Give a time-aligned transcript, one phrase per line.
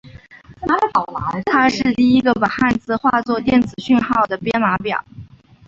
[1.45, 5.05] 它是第一个把汉字化作电子讯号的编码表。